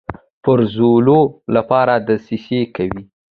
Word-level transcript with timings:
پرزولو 0.43 1.19
لپاره 1.55 1.93
دسیسې 2.09 2.61
کوي. 2.75 3.03